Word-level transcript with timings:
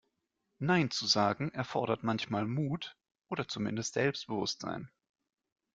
Nein 0.57 0.89
zu 0.89 1.05
sagen, 1.05 1.51
erfordert 1.53 2.01
manchmal 2.01 2.47
Mut 2.47 2.97
oder 3.29 3.47
zumindest 3.47 3.93
Selbstbewusstsein. 3.93 4.89